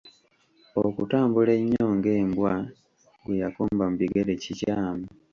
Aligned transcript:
Okutambula 0.85 1.51
ennyo 1.59 1.85
ng’embwa 1.95 2.53
gwe 3.23 3.35
yakomba 3.43 3.83
mu 3.89 3.95
bigere 4.01 4.33
kikyamu. 4.43 5.05